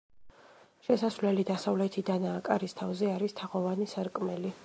[0.87, 4.55] შესასვლელი დასავლეთიდანაა, კარის თავზე არის თაღოვანი სარკმელი.